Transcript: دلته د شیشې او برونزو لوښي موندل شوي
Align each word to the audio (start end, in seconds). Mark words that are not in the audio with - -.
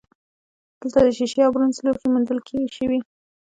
دلته 0.79 0.99
د 1.05 1.07
شیشې 1.17 1.41
او 1.45 1.51
برونزو 1.55 1.81
لوښي 1.85 2.07
موندل 2.09 2.37
شوي 2.77 2.99